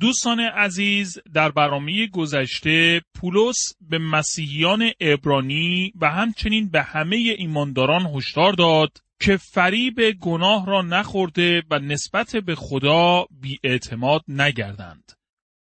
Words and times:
دوستان 0.00 0.40
عزیز 0.40 1.18
در 1.34 1.50
برنامه 1.50 2.06
گذشته 2.06 3.02
پولس 3.14 3.56
به 3.80 3.98
مسیحیان 3.98 4.90
ابرانی 5.00 5.92
و 6.00 6.10
همچنین 6.10 6.68
به 6.68 6.82
همه 6.82 7.16
ایمانداران 7.16 8.06
هشدار 8.06 8.52
داد 8.52 8.98
که 9.20 9.36
فریب 9.36 10.10
گناه 10.20 10.66
را 10.66 10.82
نخورده 10.82 11.62
و 11.70 11.78
نسبت 11.78 12.36
به 12.36 12.54
خدا 12.54 13.26
بیاعتماد 13.30 14.24
نگردند. 14.28 15.12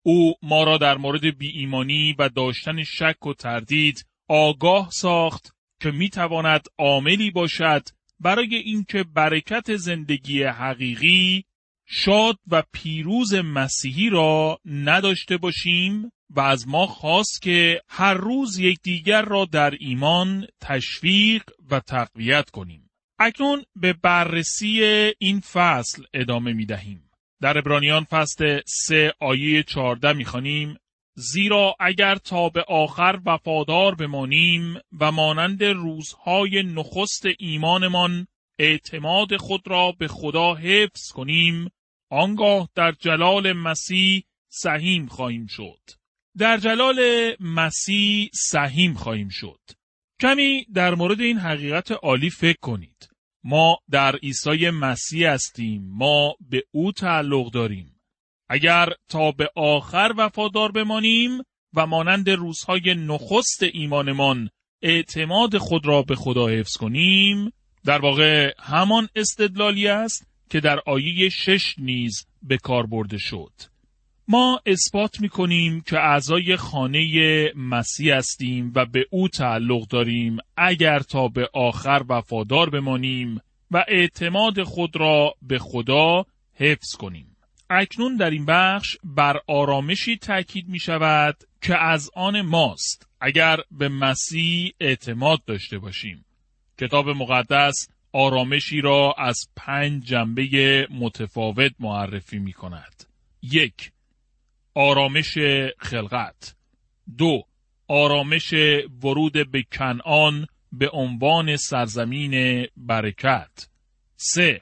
او 0.03 0.34
ما 0.41 0.63
را 0.63 0.77
در 0.77 0.98
مورد 0.98 1.37
بی 1.37 1.48
ایمانی 1.48 2.15
و 2.20 2.29
داشتن 2.29 2.84
شک 2.84 3.25
و 3.25 3.34
تردید 3.34 4.05
آگاه 4.27 4.89
ساخت 4.91 5.55
که 5.81 5.91
می 5.91 6.09
تواند 6.09 6.67
عاملی 6.77 7.31
باشد 7.31 7.84
برای 8.20 8.55
اینکه 8.55 9.03
برکت 9.03 9.75
زندگی 9.75 10.43
حقیقی 10.43 11.45
شاد 11.91 12.39
و 12.52 12.63
پیروز 12.73 13.34
مسیحی 13.34 14.09
را 14.09 14.59
نداشته 14.66 15.38
باشیم 15.38 16.12
و 16.29 16.40
از 16.40 16.68
ما 16.68 16.87
خواست 16.87 17.41
که 17.41 17.82
هر 17.87 18.13
روز 18.13 18.59
یکدیگر 18.59 19.21
را 19.21 19.45
در 19.45 19.73
ایمان 19.79 20.48
تشویق 20.62 21.43
و 21.71 21.79
تقویت 21.79 22.49
کنیم. 22.49 22.90
اکنون 23.20 23.63
به 23.76 23.93
بررسی 23.93 24.84
این 25.20 25.40
فصل 25.40 26.04
ادامه 26.13 26.54
می 26.54 26.65
دهیم. 26.65 27.10
در 27.41 27.57
ابرانیان 27.57 28.04
فصل 28.04 28.60
3 28.65 29.13
آیه 29.20 29.63
14 29.63 30.13
می 30.13 30.26
خانیم 30.26 30.77
زیرا 31.15 31.76
اگر 31.79 32.15
تا 32.15 32.49
به 32.49 32.65
آخر 32.67 33.20
وفادار 33.26 33.95
بمانیم 33.95 34.79
و 34.99 35.12
مانند 35.12 35.63
روزهای 35.63 36.63
نخست 36.63 37.26
ایمانمان 37.40 38.27
اعتماد 38.60 39.37
خود 39.37 39.67
را 39.67 39.91
به 39.91 40.07
خدا 40.07 40.55
حفظ 40.55 41.12
کنیم 41.12 41.70
آنگاه 42.10 42.70
در 42.76 42.91
جلال 42.91 43.54
مسیح 43.54 44.24
سهیم 44.49 45.07
خواهیم 45.07 45.48
شد. 45.48 45.82
در 46.38 46.57
جلال 46.57 46.99
مسیح 47.40 48.29
سهیم 48.34 48.93
خواهیم 48.93 49.29
شد. 49.29 49.60
کمی 50.21 50.66
در 50.74 50.96
مورد 50.96 51.21
این 51.21 51.38
حقیقت 51.38 51.91
عالی 51.91 52.29
فکر 52.29 52.60
کنید. 52.62 53.10
ما 53.43 53.77
در 53.90 54.16
عیسی 54.16 54.70
مسیح 54.70 55.29
هستیم. 55.29 55.90
ما 55.90 56.35
به 56.49 56.63
او 56.71 56.91
تعلق 56.91 57.51
داریم. 57.51 57.99
اگر 58.49 58.90
تا 59.10 59.32
به 59.32 59.49
آخر 59.55 60.13
وفادار 60.18 60.71
بمانیم 60.71 61.44
و 61.73 61.85
مانند 61.85 62.29
روزهای 62.29 62.96
نخست 62.96 63.63
ایمانمان 63.63 64.50
اعتماد 64.81 65.57
خود 65.57 65.85
را 65.85 66.01
به 66.01 66.16
خدا 66.16 66.47
حفظ 66.47 66.78
کنیم 66.78 67.53
در 67.85 68.01
واقع 68.01 68.53
همان 68.59 69.09
استدلالی 69.16 69.88
است 69.88 70.28
که 70.50 70.59
در 70.59 70.79
آیه 70.85 71.29
شش 71.29 71.75
نیز 71.78 72.28
به 72.44 72.57
کار 72.57 72.85
برده 72.85 73.17
شد. 73.17 73.51
ما 74.28 74.61
اثبات 74.66 75.19
می 75.19 75.29
کنیم 75.29 75.81
که 75.81 76.00
اعضای 76.00 76.55
خانه 76.55 77.51
مسیح 77.55 78.16
هستیم 78.16 78.72
و 78.75 78.85
به 78.85 79.05
او 79.11 79.27
تعلق 79.27 79.88
داریم 79.88 80.38
اگر 80.57 80.99
تا 80.99 81.27
به 81.27 81.49
آخر 81.53 82.03
وفادار 82.09 82.69
بمانیم 82.69 83.41
و 83.71 83.85
اعتماد 83.88 84.63
خود 84.63 84.95
را 84.95 85.33
به 85.41 85.59
خدا 85.59 86.25
حفظ 86.53 86.95
کنیم. 86.95 87.38
اکنون 87.69 88.15
در 88.15 88.29
این 88.29 88.45
بخش 88.45 88.97
بر 89.03 89.39
آرامشی 89.47 90.17
تاکید 90.17 90.69
می 90.69 90.79
شود 90.79 91.38
که 91.61 91.77
از 91.77 92.09
آن 92.15 92.41
ماست 92.41 93.07
اگر 93.21 93.57
به 93.71 93.89
مسیح 93.89 94.71
اعتماد 94.79 95.45
داشته 95.45 95.79
باشیم. 95.79 96.25
کتاب 96.79 97.09
مقدس 97.09 97.88
آرامشی 98.11 98.81
را 98.81 99.15
از 99.17 99.49
پنج 99.55 100.03
جنبه 100.03 100.87
متفاوت 100.91 101.71
معرفی 101.79 102.39
می 102.39 102.53
کند. 102.53 103.05
یک 103.41 103.91
آرامش 104.75 105.37
خلقت. 105.79 106.55
دو 107.17 107.43
آرامش 107.87 108.53
ورود 109.03 109.51
به 109.51 109.63
کنعان 109.71 110.47
به 110.71 110.89
عنوان 110.93 111.55
سرزمین 111.55 112.65
برکت. 112.77 113.69
سه 114.15 114.61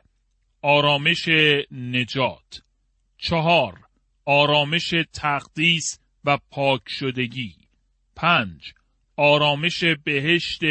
آرامش 0.61 1.29
نجات. 1.71 2.61
چهار 3.17 3.79
آرامش 4.25 4.93
تقدیس 5.13 5.99
و 6.25 6.37
پاک 6.51 6.81
شدگی. 6.87 7.55
پنج 8.15 8.73
آرامش 9.17 9.83
بهشت 10.03 10.61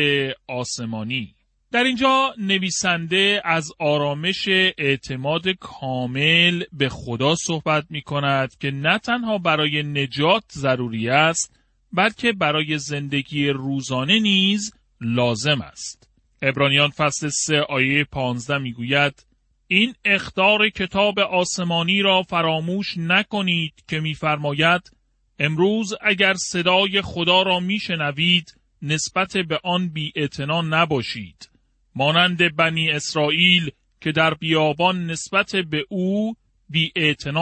آسمانی. 0.47 1.36
در 1.76 1.84
اینجا 1.84 2.34
نویسنده 2.38 3.42
از 3.44 3.72
آرامش 3.78 4.48
اعتماد 4.78 5.48
کامل 5.48 6.62
به 6.72 6.88
خدا 6.88 7.34
صحبت 7.34 7.87
می 7.91 8.03
کند 8.03 8.59
که 8.59 8.70
نه 8.70 8.98
تنها 8.98 9.38
برای 9.38 9.82
نجات 9.82 10.44
ضروری 10.53 11.09
است 11.09 11.56
بلکه 11.92 12.32
برای 12.32 12.78
زندگی 12.78 13.48
روزانه 13.48 14.20
نیز 14.20 14.75
لازم 15.00 15.60
است. 15.60 16.10
ابرانیان 16.42 16.91
فصل 16.91 17.28
3 17.28 17.60
آیه 17.60 18.04
15 18.04 18.58
می 18.58 18.72
گوید 18.72 19.26
این 19.66 19.94
اختار 20.04 20.69
کتاب 20.69 21.19
آسمانی 21.19 22.03
را 22.03 22.22
فراموش 22.22 22.97
نکنید 22.97 23.84
که 23.88 24.00
میفرماید 24.00 24.91
امروز 25.38 25.94
اگر 26.00 26.34
صدای 26.34 27.03
خدا 27.03 27.43
را 27.43 27.60
میشنوید 27.60 28.60
نسبت 28.82 29.37
به 29.37 29.60
آن 29.64 29.88
بی 29.88 30.12
نباشید 30.64 31.56
مانند 31.97 32.57
بنی 32.57 32.91
اسرائیل 32.91 33.71
که 34.01 34.12
در 34.12 34.34
بیابان 34.34 35.07
نسبت 35.07 35.57
به 35.57 35.84
او 35.89 36.37
بی 36.69 36.93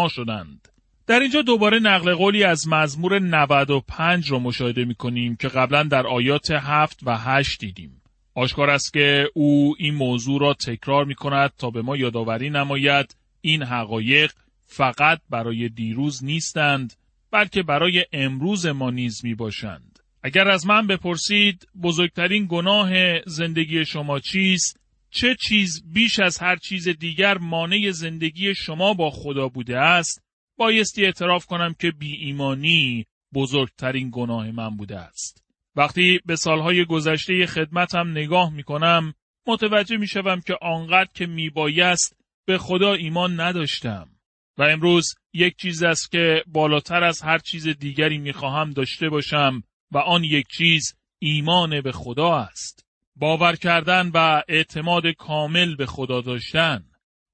شدند. 0.09 0.69
در 1.06 1.20
اینجا 1.20 1.42
دوباره 1.42 1.78
نقل 1.78 2.15
قولی 2.15 2.44
از 2.44 2.69
مزمور 2.69 3.19
95 3.19 4.31
رو 4.31 4.38
مشاهده 4.38 4.84
می 4.84 4.94
کنیم 4.94 5.37
که 5.37 5.48
قبلا 5.48 5.82
در 5.82 6.06
آیات 6.06 6.50
7 6.50 7.00
و 7.03 7.16
8 7.19 7.60
دیدیم. 7.60 8.03
آشکار 8.34 8.70
است 8.70 8.93
که 8.93 9.31
او 9.34 9.75
این 9.78 9.94
موضوع 9.94 10.41
را 10.41 10.54
تکرار 10.54 11.04
می 11.04 11.14
کند 11.14 11.50
تا 11.59 11.70
به 11.70 11.82
ما 11.82 11.97
یادآوری 11.97 12.50
نماید 12.50 13.16
این 13.41 13.62
حقایق 13.62 14.32
فقط 14.66 15.20
برای 15.31 15.69
دیروز 15.69 16.25
نیستند 16.25 16.94
بلکه 17.31 17.62
برای 17.62 18.04
امروز 18.12 18.66
ما 18.66 18.91
نیز 18.91 19.25
می 19.25 19.34
باشند. 19.34 19.94
اگر 20.26 20.48
از 20.48 20.66
من 20.66 20.86
بپرسید 20.86 21.68
بزرگترین 21.82 22.46
گناه 22.50 23.20
زندگی 23.26 23.84
شما 23.84 24.20
چیست؟ 24.20 24.80
چه 25.10 25.36
چیز 25.40 25.82
بیش 25.94 26.20
از 26.20 26.38
هر 26.38 26.56
چیز 26.56 26.88
دیگر 26.88 27.38
مانع 27.38 27.90
زندگی 27.90 28.54
شما 28.54 28.94
با 28.94 29.10
خدا 29.10 29.48
بوده 29.48 29.78
است؟ 29.78 30.22
بایستی 30.58 31.04
اعتراف 31.04 31.46
کنم 31.46 31.74
که 31.80 31.90
بی 31.90 32.16
ایمانی 32.16 33.06
بزرگترین 33.34 34.10
گناه 34.12 34.50
من 34.50 34.76
بوده 34.76 34.98
است. 34.98 35.44
وقتی 35.76 36.20
به 36.26 36.36
سالهای 36.36 36.84
گذشته 36.84 37.46
خدمتم 37.46 38.10
نگاه 38.10 38.52
می 38.52 38.62
کنم، 38.62 39.14
متوجه 39.46 39.96
می 39.96 40.06
شوم 40.06 40.40
که 40.40 40.54
آنقدر 40.62 41.10
که 41.14 41.26
می 41.26 41.50
بایست 41.50 42.16
به 42.46 42.58
خدا 42.58 42.94
ایمان 42.94 43.40
نداشتم. 43.40 44.08
و 44.58 44.62
امروز 44.62 45.14
یک 45.32 45.56
چیز 45.56 45.82
است 45.82 46.10
که 46.10 46.44
بالاتر 46.46 47.04
از 47.04 47.22
هر 47.22 47.38
چیز 47.38 47.69
دیگری 47.69 48.19
می 48.19 48.32
خواهم 48.32 48.70
داشته 48.70 49.08
باشم 49.08 49.62
و 49.90 49.98
آن 49.98 50.25
یک 50.25 50.46
چیز 50.56 50.94
ایمان 51.19 51.81
به 51.81 51.92
خدا 51.92 52.36
است. 52.36 52.86
باور 53.16 53.56
کردن 53.56 54.10
و 54.14 54.42
اعتماد 54.48 55.06
کامل 55.06 55.76
به 55.76 55.86
خدا 55.86 56.20
داشتن. 56.20 56.84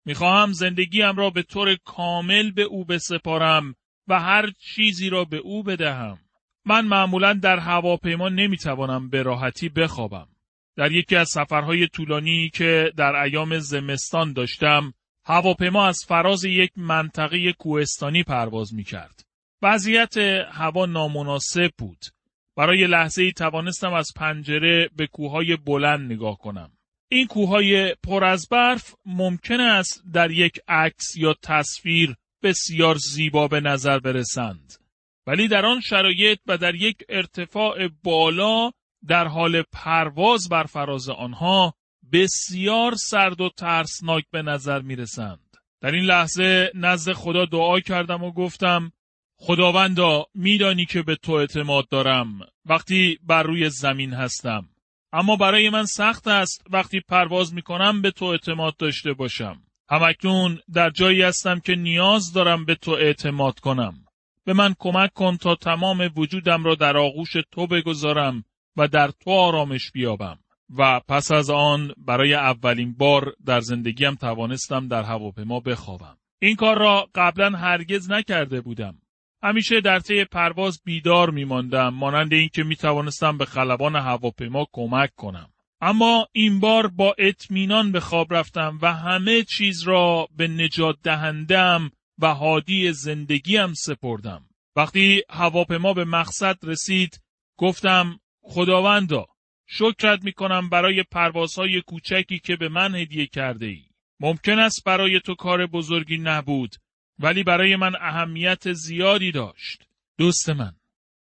می‌خواهم 0.04 0.52
زندگیم 0.52 1.16
را 1.16 1.30
به 1.30 1.42
طور 1.42 1.76
کامل 1.84 2.50
به 2.50 2.62
او 2.62 2.84
بسپارم 2.84 3.74
و 4.08 4.20
هر 4.20 4.50
چیزی 4.50 5.10
را 5.10 5.24
به 5.24 5.36
او 5.36 5.62
بدهم. 5.62 6.18
من 6.64 6.84
معمولا 6.86 7.32
در 7.32 7.58
هواپیما 7.58 8.28
نمی‌توانم 8.28 9.08
به 9.08 9.22
راحتی 9.22 9.68
بخوابم. 9.68 10.28
در 10.76 10.92
یکی 10.92 11.16
از 11.16 11.28
سفرهای 11.28 11.88
طولانی 11.88 12.50
که 12.54 12.92
در 12.96 13.14
ایام 13.14 13.58
زمستان 13.58 14.32
داشتم، 14.32 14.92
هواپیما 15.24 15.86
از 15.86 15.98
فراز 16.08 16.44
یک 16.44 16.70
منطقه 16.76 17.52
کوهستانی 17.52 18.22
پرواز 18.22 18.74
می 18.74 18.84
کرد. 18.84 19.24
وضعیت 19.62 20.16
هوا 20.52 20.86
نامناسب 20.86 21.70
بود 21.78 21.98
برای 22.60 22.86
لحظه 22.86 23.22
ای 23.22 23.32
توانستم 23.32 23.92
از 23.92 24.08
پنجره 24.16 24.90
به 24.96 25.06
کوههای 25.06 25.56
بلند 25.56 26.12
نگاه 26.12 26.38
کنم. 26.38 26.72
این 27.08 27.26
کوههای 27.26 27.94
پر 28.02 28.24
از 28.24 28.48
برف 28.50 28.94
ممکن 29.06 29.60
است 29.60 30.02
در 30.12 30.30
یک 30.30 30.60
عکس 30.68 31.16
یا 31.16 31.34
تصویر 31.42 32.16
بسیار 32.42 32.94
زیبا 32.94 33.48
به 33.48 33.60
نظر 33.60 33.98
برسند. 33.98 34.74
ولی 35.26 35.48
در 35.48 35.66
آن 35.66 35.80
شرایط 35.80 36.38
و 36.46 36.56
در 36.56 36.74
یک 36.74 36.96
ارتفاع 37.08 37.88
بالا 38.02 38.70
در 39.06 39.28
حال 39.28 39.62
پرواز 39.72 40.48
بر 40.48 40.64
فراز 40.64 41.08
آنها 41.08 41.74
بسیار 42.12 42.94
سرد 42.94 43.40
و 43.40 43.50
ترسناک 43.56 44.24
به 44.30 44.42
نظر 44.42 44.80
می 44.80 44.96
رسند. 44.96 45.56
در 45.80 45.90
این 45.90 46.04
لحظه 46.04 46.70
نزد 46.74 47.12
خدا 47.12 47.44
دعا 47.44 47.80
کردم 47.80 48.22
و 48.22 48.32
گفتم 48.32 48.92
خداوندا 49.42 50.26
میدانی 50.34 50.86
که 50.86 51.02
به 51.02 51.16
تو 51.16 51.32
اعتماد 51.32 51.88
دارم. 51.88 52.40
وقتی 52.66 53.18
بر 53.22 53.42
روی 53.42 53.70
زمین 53.70 54.12
هستم. 54.12 54.68
اما 55.12 55.36
برای 55.36 55.70
من 55.70 55.84
سخت 55.84 56.28
است 56.28 56.66
وقتی 56.70 57.00
پرواز 57.00 57.54
می 57.54 57.62
کنم 57.62 58.02
به 58.02 58.10
تو 58.10 58.24
اعتماد 58.24 58.76
داشته 58.76 59.12
باشم. 59.12 59.62
همکنون 59.90 60.58
در 60.74 60.90
جایی 60.90 61.22
هستم 61.22 61.60
که 61.60 61.74
نیاز 61.74 62.32
دارم 62.32 62.64
به 62.64 62.74
تو 62.74 62.90
اعتماد 62.90 63.60
کنم. 63.60 63.94
به 64.44 64.52
من 64.52 64.74
کمک 64.78 65.12
کن 65.12 65.36
تا 65.36 65.54
تمام 65.54 66.10
وجودم 66.16 66.64
را 66.64 66.74
در 66.74 66.96
آغوش 66.96 67.32
تو 67.52 67.66
بگذارم 67.66 68.44
و 68.76 68.88
در 68.88 69.10
تو 69.10 69.30
آرامش 69.30 69.90
بیابم. 69.90 70.38
و 70.78 71.00
پس 71.08 71.32
از 71.32 71.50
آن 71.50 71.92
برای 71.96 72.34
اولین 72.34 72.94
بار 72.94 73.32
در 73.46 73.60
زندگیم 73.60 74.14
توانستم 74.14 74.88
در 74.88 75.02
هواپیما 75.02 75.60
بخوابم. 75.60 76.16
این 76.38 76.56
کار 76.56 76.78
را 76.78 77.08
قبلا 77.14 77.50
هرگز 77.50 78.10
نکرده 78.10 78.60
بودم. 78.60 78.98
همیشه 79.42 79.80
در 79.80 79.98
طی 79.98 80.24
پرواز 80.24 80.80
بیدار 80.84 81.30
می 81.30 81.44
ماندم 81.44 81.88
مانند 81.88 82.32
اینکه 82.32 82.62
می 82.62 82.76
توانستم 82.76 83.38
به 83.38 83.44
خلبان 83.44 83.96
هواپیما 83.96 84.66
کمک 84.72 85.10
کنم. 85.14 85.50
اما 85.80 86.28
این 86.32 86.60
بار 86.60 86.86
با 86.86 87.14
اطمینان 87.18 87.92
به 87.92 88.00
خواب 88.00 88.34
رفتم 88.34 88.78
و 88.82 88.94
همه 88.94 89.42
چیز 89.42 89.82
را 89.82 90.28
به 90.36 90.48
نجات 90.48 90.96
دهندم 91.02 91.90
و 92.18 92.34
حادی 92.34 92.92
زندگیم 92.92 93.74
سپردم. 93.74 94.44
وقتی 94.76 95.22
هواپیما 95.30 95.94
به 95.94 96.04
مقصد 96.04 96.56
رسید 96.62 97.20
گفتم 97.56 98.20
خداوندا 98.42 99.26
شکرت 99.66 100.24
می 100.24 100.32
کنم 100.32 100.68
برای 100.68 101.02
پروازهای 101.02 101.80
کوچکی 101.80 102.38
که 102.38 102.56
به 102.56 102.68
من 102.68 102.94
هدیه 102.94 103.26
کرده 103.26 103.66
ای. 103.66 103.84
ممکن 104.20 104.58
است 104.58 104.84
برای 104.84 105.20
تو 105.20 105.34
کار 105.34 105.66
بزرگی 105.66 106.18
نبود. 106.18 106.76
ولی 107.20 107.42
برای 107.42 107.76
من 107.76 107.92
اهمیت 108.00 108.72
زیادی 108.72 109.32
داشت. 109.32 109.82
دوست 110.18 110.48
من 110.48 110.72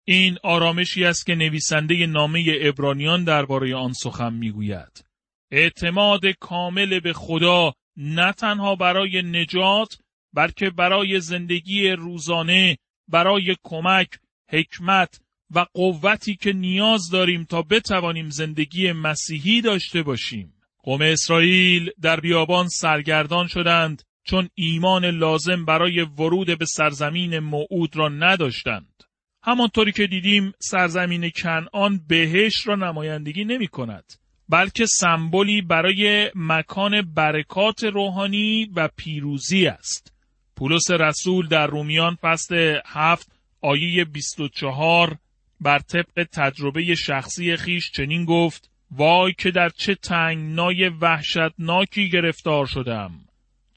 این 0.04 0.38
آرامشی 0.42 1.04
است 1.04 1.26
که 1.26 1.34
نویسنده 1.34 2.06
نامه 2.06 2.44
ابرانیان 2.60 3.24
درباره 3.24 3.76
آن 3.76 3.92
سخن 3.92 4.34
می‌گوید. 4.34 5.04
اعتماد 5.50 6.26
کامل 6.26 7.00
به 7.00 7.12
خدا 7.12 7.72
نه 7.96 8.32
تنها 8.32 8.74
برای 8.74 9.22
نجات 9.22 9.98
بلکه 10.32 10.70
برای 10.70 11.20
زندگی 11.20 11.90
روزانه 11.90 12.78
برای 13.08 13.56
کمک، 13.62 14.08
حکمت 14.50 15.20
و 15.54 15.66
قوتی 15.74 16.36
که 16.36 16.52
نیاز 16.52 17.10
داریم 17.10 17.44
تا 17.44 17.62
بتوانیم 17.62 18.30
زندگی 18.30 18.92
مسیحی 18.92 19.60
داشته 19.60 20.02
باشیم. 20.02 20.54
قوم 20.78 21.02
اسرائیل 21.02 21.90
در 22.00 22.20
بیابان 22.20 22.68
سرگردان 22.68 23.46
شدند 23.46 24.02
چون 24.30 24.48
ایمان 24.54 25.04
لازم 25.04 25.64
برای 25.64 26.00
ورود 26.00 26.58
به 26.58 26.64
سرزمین 26.64 27.38
موعود 27.38 27.96
را 27.96 28.08
نداشتند. 28.08 29.04
همانطوری 29.42 29.92
که 29.92 30.06
دیدیم 30.06 30.52
سرزمین 30.58 31.30
کنعان 31.30 32.00
بهش 32.08 32.66
را 32.66 32.75
نمایندگی 32.75 33.44
نمی 33.44 33.66
کند. 33.69 34.04
بلکه 34.48 34.86
سمبولی 34.86 35.62
برای 35.62 36.30
مکان 36.34 37.02
برکات 37.02 37.84
روحانی 37.84 38.70
و 38.76 38.88
پیروزی 38.96 39.66
است. 39.66 40.12
پولس 40.56 40.90
رسول 40.90 41.48
در 41.48 41.66
رومیان 41.66 42.14
فصل 42.14 42.81
هفت 42.86 43.32
آیه 43.60 44.04
24 44.04 45.19
بر 45.60 45.78
طبق 45.78 46.26
تجربه 46.32 46.94
شخصی 46.94 47.56
خیش 47.56 47.90
چنین 47.90 48.24
گفت 48.24 48.70
وای 48.90 49.32
که 49.38 49.50
در 49.50 49.69
چه 49.69 49.94
تنگنای 49.94 50.88
وحشتناکی 50.88 52.08
گرفتار 52.10 52.66
شدم 52.66 53.27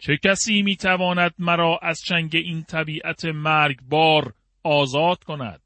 چه 0.03 0.17
کسی 0.17 0.61
می‌تواند 0.61 1.33
مرا 1.39 1.79
از 1.81 1.99
چنگ 1.99 2.35
این 2.35 2.63
طبیعت 2.63 3.25
مرگبار 3.25 4.33
آزاد 4.63 5.23
کند 5.23 5.61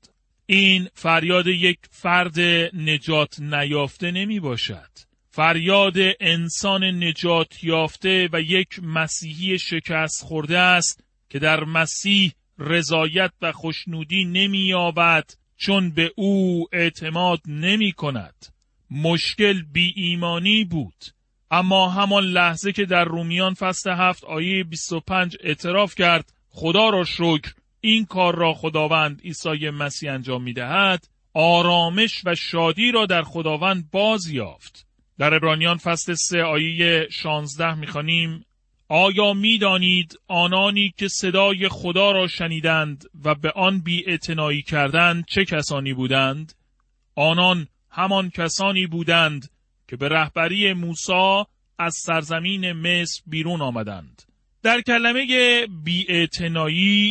این 0.46 0.88
فریاد 0.94 1.48
یک 1.48 1.80
فرد 1.90 2.40
نجات 2.74 3.40
نیافته 3.40 4.12
نمی 4.12 4.40
باشد 4.40 4.90
فریاد 5.30 5.96
انسان 6.20 6.84
نجات 6.84 7.64
یافته 7.64 8.30
و 8.34 8.42
یک 8.42 8.80
مسیحی 8.84 9.60
شکست 9.60 10.24
خورده 10.24 10.60
است 10.60 11.04
که 11.30 11.40
در 11.40 11.64
مسیح 11.64 12.32
رضایت 12.60 13.32
و 13.42 13.52
خوشنودی 13.52 14.26
نمی 14.26 14.68
یابد 14.68 15.30
چون 15.58 15.92
به 15.92 16.12
او 16.16 16.66
اعتماد 16.72 17.42
نمی 17.48 17.92
کند. 17.92 18.46
مشکل 18.92 19.62
بی 19.62 19.94
ایمانی 19.96 20.64
بود. 20.66 21.15
اما 21.52 21.90
همان 21.90 22.24
لحظه 22.24 22.72
که 22.72 22.86
در 22.86 23.04
رومیان 23.04 23.54
فصل 23.54 23.90
هفت 23.90 24.24
آیه 24.24 24.64
25 24.64 25.38
اعتراف 25.44 25.96
کرد 25.96 26.34
خدا 26.50 26.90
را 26.90 27.04
شکر 27.04 27.54
این 27.82 28.06
کار 28.06 28.36
را 28.36 28.54
خداوند 28.54 29.22
عیسی 29.22 29.70
مسیح 29.70 30.14
انجام 30.14 30.44
می 30.44 30.54
دهد 30.54 31.08
آرامش 31.34 32.22
و 32.26 32.36
شادی 32.36 32.92
را 32.92 33.06
در 33.06 33.22
خداوند 33.22 33.92
باز 33.92 34.28
یافت. 34.28 34.88
در 35.18 35.34
ابرانیان 35.34 35.78
فصل 35.78 36.14
سه 36.14 36.44
آیه 36.44 37.08
16 37.12 37.76
می‌خوانیم 37.76 38.46
آیا 38.90 39.34
می‌دانید 39.34 40.20
آنانی 40.28 40.94
که 40.98 41.08
صدای 41.08 41.70
خدا 41.70 42.12
را 42.12 42.28
شنیدند 42.28 43.06
و 43.24 43.36
به 43.36 43.52
آن 43.52 43.80
بی 43.80 44.18
کردند 44.68 45.26
چه 45.26 45.46
کسانی 45.46 45.94
بودند؟ 45.94 46.54
آنان 47.16 47.68
همان 47.90 48.30
کسانی 48.30 48.88
بودند 48.88 49.50
که 49.88 49.96
به 49.96 50.10
رهبری 50.10 50.74
موسی 50.74 51.44
از 51.80 51.96
سرزمین 51.96 52.72
مصر 52.74 53.22
بیرون 53.28 53.62
آمدند. 53.62 54.22
در 54.64 54.82
کلمه 54.82 55.26
بی 55.84 56.36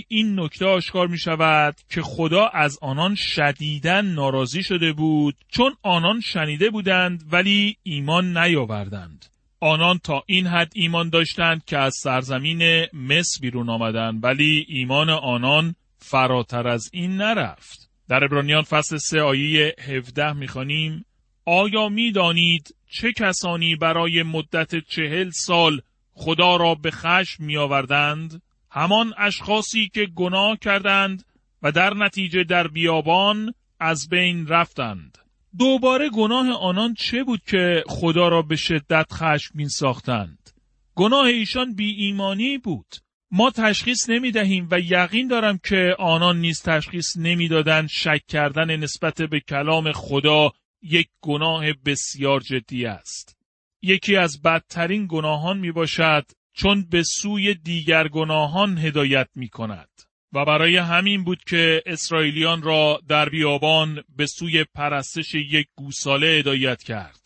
این 0.09 0.41
نکته 0.41 0.67
آشکار 0.67 1.06
می 1.06 1.19
شود 1.19 1.76
که 1.91 2.03
خدا 2.03 2.47
از 2.47 2.79
آنان 2.82 3.15
شدیدن 3.15 4.06
ناراضی 4.06 4.62
شده 4.62 4.93
بود 4.93 5.37
چون 5.49 5.76
آنان 5.82 6.21
شنیده 6.21 6.71
بودند 6.71 7.25
ولی 7.32 7.76
ایمان 7.82 8.38
نیاوردند. 8.38 9.27
آنان 9.61 9.99
تا 9.99 10.23
این 10.27 10.47
حد 10.47 10.73
ایمان 10.75 11.09
داشتند 11.09 11.65
که 11.65 11.79
از 11.79 11.94
سرزمین 12.03 12.87
مصر 12.93 13.41
بیرون 13.41 13.69
آمدند 13.69 14.25
ولی 14.25 14.67
ایمان 14.69 15.11
آنان 15.11 15.75
فراتر 15.99 16.69
از 16.69 16.91
این 16.93 17.17
نرفت. 17.17 17.91
در 18.08 18.25
ابرانیان 18.25 18.63
فصل 18.63 18.96
3 18.96 19.20
آیه 19.20 19.75
17 19.79 20.32
می‌خوانیم 20.32 21.05
آیا 21.44 21.89
می‌دانید 21.89 22.77
چه 22.91 23.13
کسانی 23.13 23.77
برای 23.77 24.22
مدت 24.22 24.74
چهل 24.89 25.31
سال 25.31 25.81
خدا 26.13 26.56
را 26.56 26.74
به 26.74 26.91
خشم 26.91 27.44
می 27.44 27.56
آوردند؟ 27.56 28.43
همان 28.70 29.15
اشخاصی 29.19 29.91
که 29.94 30.06
گناه 30.06 30.56
کردند 30.56 31.24
و 31.63 31.72
در 31.72 31.94
نتیجه 31.94 32.44
در 32.44 32.69
بیابان 32.69 33.55
از 33.81 34.08
بین 34.08 34.46
رفتند. 34.46 35.19
دوباره 35.58 36.10
گناه 36.10 36.51
آنان 36.51 36.94
چه 36.94 37.24
بود 37.24 37.41
که 37.46 37.84
خدا 37.86 38.29
را 38.29 38.43
به 38.43 38.56
شدت 38.56 39.06
خشمگین 39.13 39.69
ساختند؟ 39.69 40.51
گناه 40.94 41.27
ایشان 41.27 41.74
بی 41.74 41.91
ایمانی 41.91 42.58
بود. 42.58 42.86
ما 43.31 43.51
تشخیص 43.51 44.10
نمی 44.10 44.31
دهیم 44.31 44.69
و 44.70 44.81
یقین 44.81 45.29
دارم 45.29 45.58
که 45.65 45.96
آنان 45.98 46.39
نیز 46.39 46.63
تشخیص 46.63 47.17
نمی‌دادند 47.17 47.89
شک 47.89 48.20
کردن 48.29 48.77
نسبت 48.77 49.22
به 49.22 49.41
کلام 49.41 49.93
خدا 49.93 50.53
یک 50.84 51.08
گناه 51.20 51.72
بسیار 51.72 52.41
جدی 52.41 52.86
است. 52.86 53.36
یکی 53.82 54.17
از 54.17 54.43
بدترین 54.43 55.06
گناهان 55.10 55.58
می 55.58 55.72
باشد 55.72 56.26
چون 56.53 56.86
به 56.91 57.03
سوی 57.03 57.55
دیگر 57.55 58.08
گناهان 58.08 58.79
هدایت 58.79 59.29
می 59.34 59.48
کند. 59.48 59.88
و 60.32 60.44
برای 60.44 60.76
همین 60.76 61.24
بود 61.24 61.44
که 61.44 61.82
اسرائیلیان 61.86 62.62
را 62.62 63.00
در 63.08 63.29
بیابان 63.29 64.05
به 64.17 64.26
سوی 64.26 64.64
پرستش 64.64 65.34
یک 65.34 65.67
گوساله 65.74 66.26
هدایت 66.26 66.82
کرد. 66.82 67.20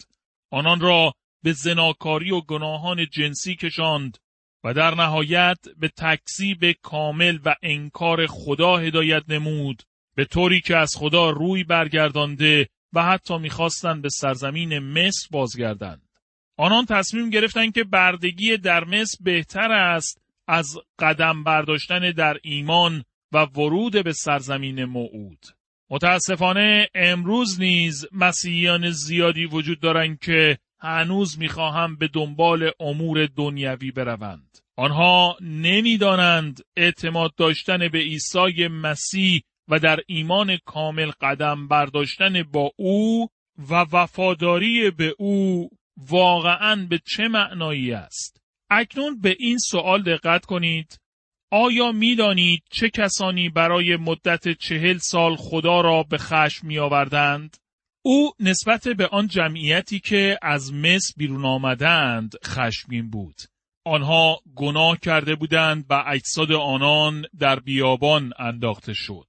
آنان 0.51 0.81
را 0.81 1.15
به 1.43 1.53
زناکاری 1.53 2.31
و 2.31 2.41
گناهان 2.41 3.07
جنسی 3.07 3.57
کشاند 3.57 4.19
و 4.65 4.75
در 4.75 4.95
نهایت 4.95 5.59
به 5.77 5.89
تکذیب 5.89 6.73
کامل 6.73 7.39
و 7.45 7.55
انکار 7.63 8.27
خدا 8.27 8.77
هدایت 8.77 9.23
نمود 9.29 9.83
به 10.15 10.25
طوری 10.25 10.61
که 10.61 10.77
از 10.77 10.97
خدا 10.97 11.31
روی 11.31 11.65
برگردانده 11.65 12.69
و 12.93 13.03
حتی 13.03 13.39
می‌خواستند 13.39 14.03
به 14.03 14.09
سرزمین 14.09 14.79
مصر 14.79 15.29
بازگردند. 15.31 16.09
آنان 16.57 16.85
تصمیم 16.85 17.31
گرفتند 17.31 17.75
که 17.75 17.85
بردگی 17.85 18.57
در 18.57 18.85
مصر 18.85 19.19
بهتر 19.21 19.73
است 19.73 20.23
از 20.47 20.79
قدم 20.99 21.45
برداشتن 21.45 22.11
در 22.11 22.37
ایمان 22.43 23.05
و 23.33 23.39
ورود 23.39 24.05
به 24.05 24.13
سرزمین 24.13 24.85
موعود. 24.85 25.47
متاسفانه 25.91 26.89
امروز 26.95 27.61
نیز 27.61 28.07
مسیحیان 28.13 28.91
زیادی 28.91 29.45
وجود 29.45 29.81
دارند 29.81 30.19
که 30.19 30.59
هنوز 30.81 31.39
می‌خواهم 31.39 31.97
به 31.97 32.09
دنبال 32.09 32.71
امور 32.81 33.27
دنیوی 33.27 33.91
بروند. 33.91 34.59
آنها 34.77 35.37
نمی‌دانند 35.41 36.61
اعتماد 36.77 37.35
داشتن 37.37 37.89
به 37.89 37.99
عیسی 37.99 38.69
مسیح 38.69 39.43
و 39.69 39.79
در 39.79 40.01
ایمان 40.07 40.57
کامل 40.57 41.11
قدم 41.21 41.69
برداشتن 41.69 42.43
با 42.43 42.73
او 42.77 43.29
و 43.71 43.75
وفاداری 43.93 44.91
به 44.91 45.15
او 45.19 45.71
واقعا 45.97 46.87
به 46.91 47.01
چه 47.07 47.29
معنایی 47.29 47.93
است؟ 47.93 48.41
اکنون 48.71 49.21
به 49.21 49.37
این 49.39 49.59
سوال 49.59 50.03
دقت 50.03 50.45
کنید. 50.45 51.01
آیا 51.51 51.93
می‌دانید 51.93 52.63
چه 52.71 52.91
کسانی 52.91 53.49
برای 53.49 53.97
مدت 53.97 54.49
چهل 54.49 54.99
سال 54.99 55.37
خدا 55.37 55.81
را 55.81 56.03
به 56.03 56.19
خشم 56.19 56.67
می 56.67 56.79
آوردند؟ 56.79 57.57
او 58.03 58.33
نسبت 58.41 58.89
به 58.89 59.07
آن 59.07 59.27
جمعیتی 59.27 60.01
که 60.01 60.39
از 60.43 60.73
مصر 60.73 61.15
بیرون 61.17 61.45
آمدند 61.45 62.35
خشمگین 62.45 63.11
بود. 63.11 63.37
آنها 63.85 64.41
گناه 64.55 64.99
کرده 64.99 65.35
بودند 65.35 65.87
و 65.91 66.05
اجساد 66.07 66.53
آنان 66.53 67.25
در 67.39 67.61
بیابان 67.61 68.33
انداخته 68.39 68.93
شد. 68.95 69.29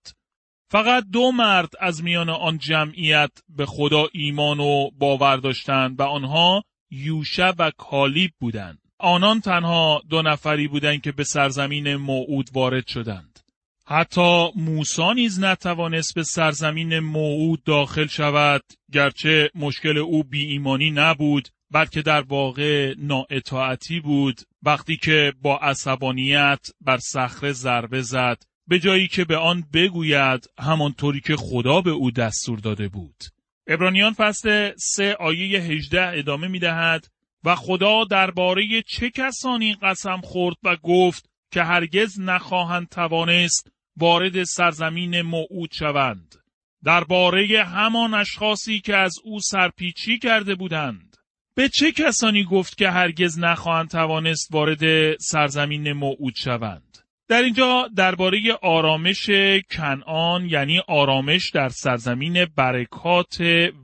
فقط 0.72 1.04
دو 1.12 1.32
مرد 1.32 1.70
از 1.80 2.04
میان 2.04 2.30
آن 2.30 2.58
جمعیت 2.58 3.32
به 3.50 3.66
خدا 3.66 4.08
ایمان 4.14 4.60
و 4.60 4.90
باور 4.98 5.38
داشتند 5.38 6.00
و 6.00 6.04
آنها 6.04 6.64
یوشع 6.92 7.52
و 7.60 7.72
کالیب 7.78 8.32
بودند. 8.40 8.80
آنان 8.98 9.42
تنها 9.42 10.02
دو 10.10 10.22
نفری 10.22 10.68
بودند 10.68 11.02
که 11.02 11.12
به 11.12 11.24
سرزمین 11.24 11.96
موعود 11.96 12.50
وارد 12.54 12.88
شدند. 12.88 13.40
حتی 13.86 14.48
موسی 14.56 15.14
نیز 15.16 15.40
نتوانست 15.40 16.16
به 16.16 16.24
سرزمین 16.24 17.00
موعود 17.00 17.64
داخل 17.64 18.08
شود 18.08 18.64
گرچه 18.92 19.52
مشکل 19.56 19.98
او 19.98 20.24
بی 20.24 20.46
ایمانی 20.46 20.92
نبود 20.92 21.48
بلکه 21.72 22.02
در 22.02 22.22
واقع 22.22 22.94
نااطاعتی 22.98 24.00
بود 24.00 24.42
وقتی 24.64 24.98
که 24.98 25.34
با 25.42 25.58
عصبانیت 25.58 26.68
بر 26.82 26.98
صخره 26.98 27.52
ضربه 27.52 28.02
زد 28.02 28.44
به 28.70 28.80
جایی 28.80 29.08
که 29.08 29.26
به 29.26 29.38
آن 29.38 29.64
بگوید 29.74 30.50
همانطوری 30.60 31.20
که 31.20 31.36
خدا 31.36 31.82
به 31.82 31.92
او 31.92 32.12
دستور 32.12 32.60
داده 32.60 32.88
بود. 32.88 33.24
ابرانیان 33.68 34.14
فصل 34.14 34.72
سه 34.78 35.16
آیه 35.20 35.60
18 35.60 36.20
ادامه 36.20 36.48
می 36.48 36.60
دهد 36.60 37.08
و 37.44 37.56
خدا 37.56 38.04
درباره 38.04 38.82
چه 38.88 39.10
کسانی 39.10 39.76
قسم 39.82 40.22
خورد 40.22 40.56
و 40.64 40.76
گفت 40.76 41.30
که 41.52 41.64
هرگز 41.64 42.20
نخواهند 42.20 42.90
توانست 42.90 43.72
وارد 43.98 44.44
سرزمین 44.44 45.22
موعود 45.22 45.72
شوند. 45.72 46.36
درباره 46.84 47.64
همان 47.64 48.14
اشخاصی 48.14 48.80
که 48.80 48.96
از 48.96 49.16
او 49.24 49.40
سرپیچی 49.40 50.20
کرده 50.20 50.56
بودند. 50.56 51.18
به 51.56 51.70
چه 51.70 51.92
کسانی 51.92 52.44
گفت 52.44 52.78
که 52.78 52.90
هرگز 52.90 53.40
نخواهند 53.40 53.90
توانست 53.90 54.48
وارد 54.52 55.16
سرزمین 55.18 55.94
موعود 55.94 56.36
شوند؟ 56.36 56.99
در 57.30 57.42
اینجا 57.42 57.90
درباره 57.96 58.54
آرامش 58.62 59.30
کنعان 59.72 60.46
یعنی 60.46 60.80
آرامش 60.88 61.52
در 61.54 61.70
سرزمین 61.70 62.46
برکات 62.56 63.38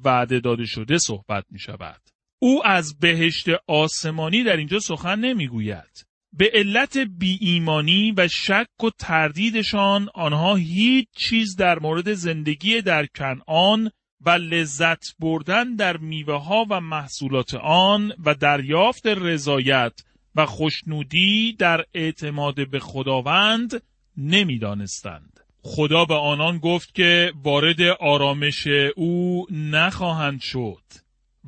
وعده 0.03 0.39
داده 0.39 0.65
شده 0.65 0.97
صحبت 0.97 1.45
می 1.51 1.59
شود. 1.59 2.01
او 2.39 2.67
از 2.67 2.99
بهشت 2.99 3.45
آسمانی 3.67 4.43
در 4.43 4.57
اینجا 4.57 4.79
سخن 4.79 5.19
نمی 5.19 5.47
گوید. 5.47 6.05
به 6.33 6.51
علت 6.53 6.97
بی 6.97 7.37
ایمانی 7.41 8.13
و 8.17 8.27
شک 8.27 8.83
و 8.83 8.89
تردیدشان 8.99 10.09
آنها 10.13 10.55
هیچ 10.55 11.07
چیز 11.17 11.55
در 11.55 11.79
مورد 11.79 12.13
زندگی 12.13 12.81
در 12.81 13.05
کنعان 13.05 13.91
و 14.21 14.29
لذت 14.29 15.03
بردن 15.19 15.75
در 15.75 15.97
میوه 15.97 16.43
ها 16.43 16.65
و 16.69 16.81
محصولات 16.81 17.53
آن 17.63 18.13
و 18.25 18.35
دریافت 18.35 19.07
رضایت 19.07 19.93
و 20.36 20.46
خوشنودی 20.46 21.54
در 21.54 21.86
اعتماد 21.94 22.70
به 22.70 22.80
خداوند 22.80 23.82
نمی‌دانستند. 24.18 25.39
خدا 25.62 26.06
به 26.06 26.15
آنان 26.15 26.58
گفت 26.58 26.96
که 26.96 27.34
وارد 27.44 27.82
آرامش 27.82 28.68
او 28.96 29.46
نخواهند 29.51 30.42
شد 30.42 30.84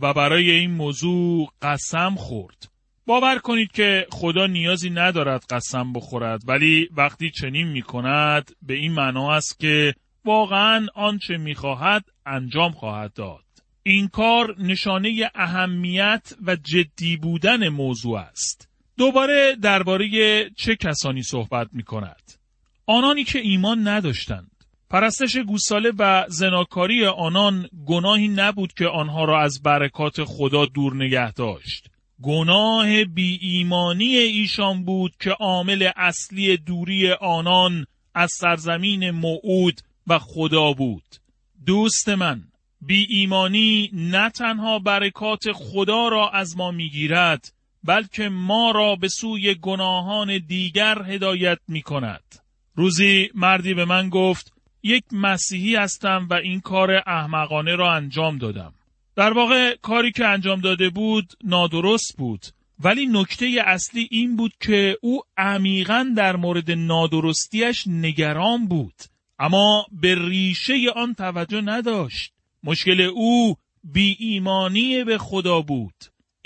و 0.02 0.14
برای 0.14 0.52
این 0.52 0.72
موضوع 0.72 1.48
قسم 1.62 2.16
خورد. 2.16 2.70
باور 3.06 3.40
کنید 3.40 3.72
که 3.72 4.08
خدا 4.12 4.48
نیازی 4.48 4.90
ندارد 4.90 5.46
قسم 5.50 5.94
بخورد 5.94 6.42
ولی 6.48 6.90
وقتی 6.98 7.32
چنین 7.32 7.68
می 7.68 7.82
کند 7.82 8.52
به 8.62 8.74
این 8.74 8.92
معنا 8.92 9.34
است 9.34 9.60
که 9.60 9.96
واقعا 10.26 10.88
آنچه 10.96 11.38
می 11.38 11.56
خواهد 11.56 12.06
انجام 12.26 12.72
خواهد 12.72 13.14
داد. 13.14 13.44
این 13.84 14.08
کار 14.08 14.56
نشانه 14.60 15.32
اهمیت 15.36 16.34
و 16.46 16.56
جدی 16.56 17.18
بودن 17.18 17.70
موضوع 17.70 18.20
است. 18.20 18.67
دوباره 18.98 19.56
درباره 19.62 20.10
چه 20.56 20.76
کسانی 20.76 21.24
صحبت 21.24 21.68
می 21.74 21.84
کند؟ 21.84 22.32
آنانی 22.86 23.24
که 23.24 23.40
ایمان 23.40 23.88
نداشتند. 23.88 24.52
پرستش 24.90 25.38
گوساله 25.38 25.92
و 26.00 26.26
زناکاری 26.30 27.06
آنان 27.06 27.70
گناهی 27.86 28.28
نبود 28.28 28.74
که 28.74 28.88
آنها 28.88 29.26
را 29.26 29.42
از 29.42 29.62
برکات 29.64 30.24
خدا 30.24 30.66
دور 30.66 30.96
نگه 30.96 31.32
داشت. 31.32 31.88
گناه 32.22 33.04
بی 33.04 33.40
ایمانی 33.42 34.18
ایشان 34.18 34.84
بود 34.84 35.14
که 35.20 35.30
عامل 35.30 35.90
اصلی 35.96 36.58
دوری 36.58 37.12
آنان 37.12 37.86
از 38.16 38.32
سرزمین 38.34 39.12
موعود 39.12 39.82
و 40.08 40.20
خدا 40.20 40.74
بود. 40.74 41.04
دوست 41.66 42.10
من، 42.10 42.44
بی 42.82 43.08
ایمانی 43.10 43.90
نه 43.94 44.30
تنها 44.30 44.80
برکات 44.80 45.44
خدا 45.54 46.08
را 46.08 46.30
از 46.30 46.58
ما 46.58 46.72
می‌گیرد 46.72 47.54
بلکه 47.88 48.30
ما 48.30 48.72
را 48.72 48.96
به 48.96 49.08
سوی 49.08 49.56
گناهان 49.56 50.38
دیگر 50.48 51.04
هدایت 51.04 51.60
می 51.68 51.82
کند. 51.82 52.24
روزی 52.76 53.30
مردی 53.36 53.74
به 53.74 53.86
من 53.86 54.10
گفت 54.10 54.54
یک 54.84 55.04
مسیحی 55.12 55.76
هستم 55.76 56.28
و 56.30 56.34
این 56.34 56.60
کار 56.60 57.04
احمقانه 57.08 57.76
را 57.76 57.94
انجام 57.94 58.38
دادم. 58.38 58.74
در 59.16 59.34
واقع 59.34 59.76
کاری 59.82 60.12
که 60.12 60.26
انجام 60.26 60.62
داده 60.62 60.90
بود 60.90 61.34
نادرست 61.44 62.18
بود 62.18 62.46
ولی 62.80 63.06
نکته 63.06 63.64
اصلی 63.66 64.08
این 64.12 64.36
بود 64.36 64.54
که 64.60 64.98
او 65.02 65.22
عمیقا 65.38 66.14
در 66.18 66.36
مورد 66.36 66.72
نادرستیش 66.72 67.84
نگران 67.88 68.68
بود 68.68 68.94
اما 69.40 69.86
به 69.92 70.16
ریشه 70.16 70.74
آن 70.96 71.14
توجه 71.14 71.62
نداشت 71.62 72.34
مشکل 72.64 73.02
او 73.02 73.56
بی 73.84 74.16
ایمانی 74.20 75.04
به 75.04 75.18
خدا 75.18 75.62
بود 75.62 75.96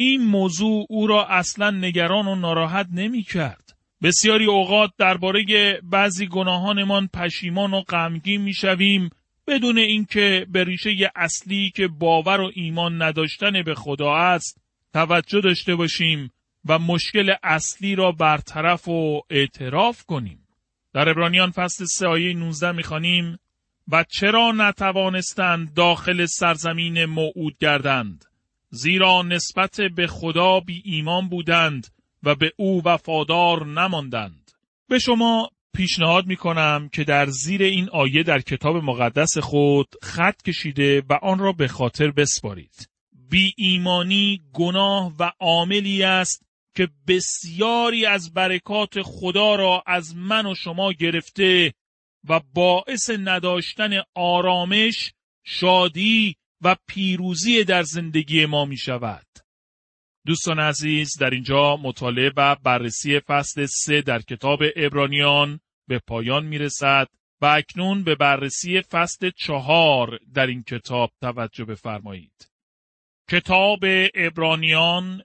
این 0.01 0.23
موضوع 0.23 0.85
او 0.89 1.07
را 1.07 1.25
اصلا 1.25 1.71
نگران 1.71 2.27
و 2.27 2.35
ناراحت 2.35 2.87
نمی 2.93 3.23
کرد. 3.23 3.77
بسیاری 4.03 4.45
اوقات 4.45 4.91
درباره 4.97 5.45
بعضی 5.83 6.27
گناهانمان 6.27 7.09
پشیمان 7.13 7.73
و 7.73 7.81
غمگین 7.81 8.41
می 8.41 8.53
شویم 8.53 9.09
بدون 9.47 9.77
اینکه 9.77 10.45
به 10.51 10.63
ریشه 10.63 11.11
اصلی 11.15 11.71
که 11.75 11.87
باور 11.87 12.41
و 12.41 12.51
ایمان 12.53 13.01
نداشتن 13.01 13.63
به 13.63 13.75
خدا 13.75 14.15
است 14.15 14.61
توجه 14.93 15.41
داشته 15.41 15.75
باشیم 15.75 16.31
و 16.65 16.79
مشکل 16.79 17.33
اصلی 17.43 17.95
را 17.95 18.11
برطرف 18.11 18.87
و 18.87 19.21
اعتراف 19.29 20.03
کنیم. 20.03 20.47
در 20.93 21.09
ابرانیان 21.09 21.51
فصل 21.51 21.85
3 21.85 22.07
آیه 22.07 22.33
19 22.33 22.71
می‌خوانیم 22.71 23.37
و 23.91 24.05
چرا 24.09 24.51
نتوانستند 24.51 25.73
داخل 25.73 26.25
سرزمین 26.25 27.05
موعود 27.05 27.57
گردند 27.59 28.30
زیرا 28.71 29.21
نسبت 29.21 29.81
به 29.95 30.07
خدا 30.07 30.59
بی 30.59 30.81
ایمان 30.85 31.29
بودند 31.29 31.87
و 32.23 32.35
به 32.35 32.51
او 32.57 32.81
وفادار 32.85 33.65
نماندند. 33.65 34.51
به 34.89 34.99
شما 34.99 35.49
پیشنهاد 35.73 36.27
می 36.27 36.35
کنم 36.35 36.89
که 36.93 37.03
در 37.03 37.25
زیر 37.25 37.63
این 37.63 37.89
آیه 37.89 38.23
در 38.23 38.39
کتاب 38.39 38.75
مقدس 38.75 39.37
خود 39.37 39.87
خط 40.03 40.41
کشیده 40.41 41.03
و 41.09 41.13
آن 41.13 41.39
را 41.39 41.51
به 41.51 41.67
خاطر 41.67 42.11
بسپارید. 42.11 42.89
بی 43.29 43.53
ایمانی 43.57 44.41
گناه 44.53 45.13
و 45.19 45.31
عاملی 45.39 46.03
است 46.03 46.45
که 46.75 46.87
بسیاری 47.07 48.05
از 48.05 48.33
برکات 48.33 49.01
خدا 49.01 49.55
را 49.55 49.83
از 49.87 50.15
من 50.15 50.45
و 50.45 50.55
شما 50.55 50.93
گرفته 50.93 51.73
و 52.29 52.39
باعث 52.53 53.09
نداشتن 53.09 53.91
آرامش، 54.15 55.13
شادی 55.43 56.35
و 56.61 56.75
پیروزی 56.87 57.63
در 57.63 57.83
زندگی 57.83 58.45
ما 58.45 58.65
می 58.65 58.77
شود. 58.77 59.25
دوستان 60.25 60.59
عزیز 60.59 61.17
در 61.19 61.29
اینجا 61.29 61.77
مطالعه 61.77 62.31
و 62.37 62.55
بررسی 62.55 63.19
فصل 63.19 63.65
سه 63.65 64.01
در 64.01 64.21
کتاب 64.21 64.59
ابرانیان 64.75 65.59
به 65.87 65.99
پایان 65.99 66.45
می 66.45 66.57
رسد 66.57 67.07
و 67.41 67.45
اکنون 67.45 68.03
به 68.03 68.15
بررسی 68.15 68.81
فصل 68.81 69.31
چهار 69.37 70.19
در 70.33 70.47
این 70.47 70.63
کتاب 70.63 71.11
توجه 71.21 71.65
بفرمایید. 71.65 72.51
کتاب 73.29 73.79
ابرانیان 74.15 75.23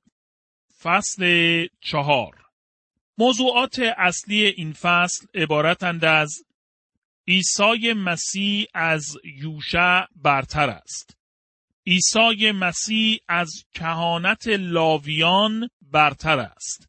فصل 0.83 1.66
چهار 1.81 2.47
موضوعات 3.19 3.78
اصلی 3.97 4.47
این 4.47 4.73
فصل 4.73 5.26
عبارتند 5.35 6.05
از 6.05 6.35
عیسی 7.28 7.93
مسیح 7.93 8.66
از 8.75 9.16
یوشع 9.25 10.05
برتر 10.16 10.71
است. 10.71 11.16
عیسی 11.87 12.52
مسیح 12.52 13.19
از 13.28 13.64
کهانت 13.73 14.49
لاویان 14.49 15.69
برتر 15.83 16.38
است. 16.38 16.88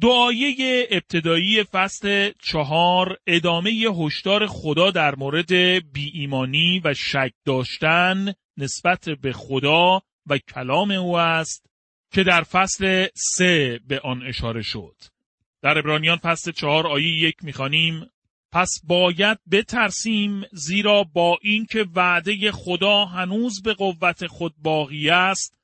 دعایه 0.00 0.88
ابتدایی 0.90 1.64
فصل 1.64 2.32
چهار 2.42 3.16
ادامه 3.26 3.70
هشدار 3.70 4.46
خدا 4.46 4.90
در 4.90 5.14
مورد 5.14 5.52
بی 5.92 6.10
ایمانی 6.14 6.80
و 6.84 6.94
شک 6.94 7.32
داشتن 7.44 8.32
نسبت 8.56 9.08
به 9.08 9.32
خدا 9.32 10.02
و 10.26 10.38
کلام 10.38 10.90
او 10.90 11.18
است 11.18 11.66
که 12.12 12.22
در 12.24 12.42
فصل 12.42 13.06
سه 13.14 13.80
به 13.88 14.00
آن 14.00 14.26
اشاره 14.26 14.62
شد. 14.62 14.96
در 15.62 15.78
ابرانیان 15.78 16.16
فصل 16.16 16.52
چهار 16.52 16.86
آیه 16.86 17.22
یک 17.22 17.36
می‌خوانیم 17.42 18.10
پس 18.54 18.70
باید 18.84 19.38
بترسیم 19.50 20.42
زیرا 20.52 21.04
با 21.04 21.38
اینکه 21.42 21.86
وعده 21.94 22.52
خدا 22.52 23.04
هنوز 23.04 23.62
به 23.62 23.74
قوت 23.74 24.26
خود 24.26 24.54
باقی 24.58 25.10
است 25.10 25.56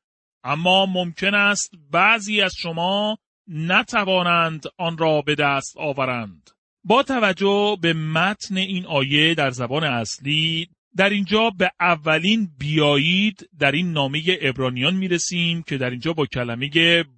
اما 0.44 0.86
ممکن 0.86 1.34
است 1.34 1.70
بعضی 1.90 2.40
از 2.40 2.52
شما 2.58 3.18
نتوانند 3.48 4.62
آن 4.78 4.98
را 4.98 5.22
به 5.22 5.34
دست 5.34 5.76
آورند. 5.76 6.50
با 6.84 7.02
توجه 7.02 7.76
به 7.82 7.92
متن 7.92 8.56
این 8.56 8.86
آیه 8.86 9.34
در 9.34 9.50
زبان 9.50 9.84
اصلی 9.84 10.68
در 10.96 11.10
اینجا 11.10 11.50
به 11.50 11.70
اولین 11.80 12.50
بیایید 12.58 13.48
در 13.58 13.72
این 13.72 13.92
نامه 13.92 14.22
ابرانیان 14.40 14.94
می 14.94 15.08
رسیم 15.08 15.62
که 15.62 15.78
در 15.78 15.90
اینجا 15.90 16.12
با 16.12 16.26
کلمه 16.26 16.70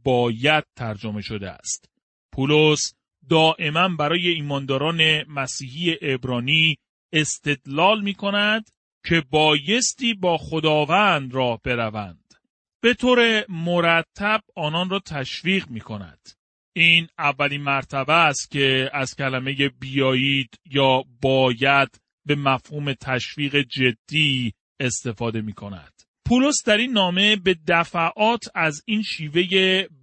باید 0.05 0.65
ترجمه 0.77 1.21
شده 1.21 1.51
است. 1.51 1.91
پولس 2.33 2.95
دائما 3.29 3.89
برای 3.89 4.29
ایمانداران 4.29 5.23
مسیحی 5.29 5.97
ابرانی 6.03 6.77
استدلال 7.13 8.03
می 8.03 8.15
کند 8.15 8.71
که 9.05 9.23
بایستی 9.31 10.15
با 10.15 10.39
خداوند 10.39 11.35
راه 11.35 11.61
بروند. 11.65 12.35
به 12.83 12.95
طور 12.95 13.45
مرتب 13.49 14.41
آنان 14.57 14.91
را 14.91 14.99
تشویق 14.99 15.69
می 15.69 15.81
کند. 15.81 16.29
این 16.75 17.09
اولین 17.19 17.63
مرتبه 17.63 18.13
است 18.13 18.51
که 18.51 18.91
از 18.93 19.15
کلمه 19.15 19.69
بیایید 19.69 20.59
یا 20.71 21.05
باید 21.21 22.01
به 22.27 22.35
مفهوم 22.35 22.93
تشویق 22.93 23.57
جدی 23.57 24.53
استفاده 24.81 25.41
می 25.41 25.53
کند. 25.53 25.93
پولس 26.29 26.63
در 26.67 26.77
این 26.77 26.93
نامه 26.93 27.37
به 27.37 27.57
دفعات 27.69 28.45
از 28.55 28.83
این 28.87 29.03
شیوه 29.03 29.43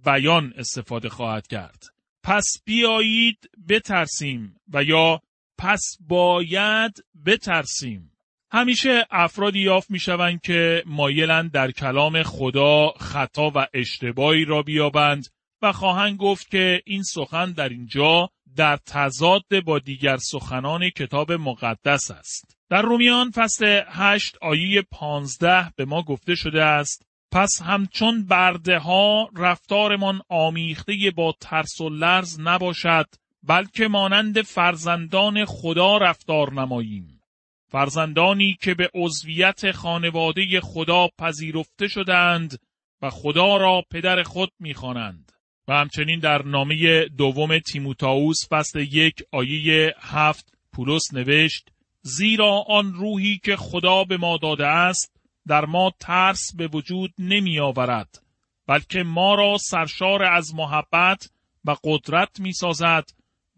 بیان 0.04 0.52
استفاده 0.56 1.08
خواهد 1.08 1.46
کرد. 1.46 1.82
پس 2.22 2.44
بیایید 2.64 3.50
بترسیم 3.68 4.56
و 4.72 4.84
یا 4.84 5.20
پس 5.58 5.96
باید 6.00 7.04
بترسیم. 7.26 8.12
همیشه 8.52 9.06
افرادی 9.10 9.58
یافت 9.58 9.90
می‌شوند 9.90 10.40
که 10.40 10.82
مایلند 10.86 11.52
در 11.52 11.70
کلام 11.70 12.22
خدا 12.22 12.88
خطا 12.90 13.52
و 13.54 13.66
اشتباهی 13.74 14.44
را 14.44 14.62
بیابند 14.62 15.26
و 15.62 15.72
خواهند 15.72 16.16
گفت 16.16 16.50
که 16.50 16.82
این 16.86 17.02
سخن 17.02 17.52
در 17.52 17.68
اینجا 17.68 18.30
در 18.56 18.76
تضاد 18.76 19.60
با 19.66 19.78
دیگر 19.78 20.16
سخنان 20.16 20.90
کتاب 20.90 21.32
مقدس 21.32 22.10
است. 22.10 22.56
در 22.70 22.82
رومیان 22.82 23.30
فصل 23.30 23.82
8 23.88 24.36
آیه 24.42 24.82
15 24.90 25.72
به 25.76 25.84
ما 25.84 26.02
گفته 26.02 26.34
شده 26.34 26.64
است 26.64 27.09
پس 27.32 27.62
همچون 27.62 28.26
برده 28.26 28.78
ها 28.78 29.28
رفتارمان 29.36 30.20
آمیخته 30.28 30.94
با 31.16 31.34
ترس 31.40 31.80
و 31.80 31.88
لرز 31.88 32.40
نباشد 32.40 33.06
بلکه 33.42 33.88
مانند 33.88 34.42
فرزندان 34.42 35.44
خدا 35.44 35.98
رفتار 35.98 36.52
نماییم. 36.52 37.22
فرزندانی 37.68 38.56
که 38.60 38.74
به 38.74 38.90
عضویت 38.94 39.72
خانواده 39.72 40.60
خدا 40.60 41.08
پذیرفته 41.18 41.88
شدند 41.88 42.58
و 43.02 43.10
خدا 43.10 43.56
را 43.56 43.82
پدر 43.90 44.22
خود 44.22 44.52
می‌خوانند. 44.58 45.32
و 45.68 45.72
همچنین 45.72 46.20
در 46.20 46.42
نامه 46.42 47.04
دوم 47.04 47.58
تیموتائوس 47.58 48.48
فصل 48.48 48.80
یک 48.80 49.14
آیه 49.32 49.94
هفت 50.00 50.54
پولس 50.72 51.14
نوشت 51.14 51.68
زیرا 52.02 52.64
آن 52.68 52.92
روحی 52.92 53.40
که 53.44 53.56
خدا 53.56 54.04
به 54.04 54.16
ما 54.16 54.36
داده 54.36 54.66
است 54.66 55.19
در 55.48 55.64
ما 55.64 55.92
ترس 56.00 56.56
به 56.56 56.66
وجود 56.66 57.14
نمی 57.18 57.60
آورد 57.60 58.22
بلکه 58.66 59.02
ما 59.02 59.34
را 59.34 59.56
سرشار 59.58 60.22
از 60.22 60.54
محبت 60.54 61.30
و 61.64 61.76
قدرت 61.84 62.40
می 62.40 62.52
سازد 62.52 63.04